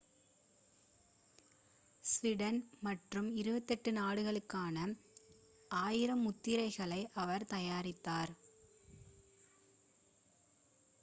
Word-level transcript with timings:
Sweden 2.03 2.57
மற்றும் 2.83 3.27
28 3.35 3.93
நாடுகளுக்கான 3.99 4.77
1000 5.71 6.17
முத்திரைகளை 6.23 7.01
அவர் 7.23 7.47
தயாரித்தார் 7.47 8.33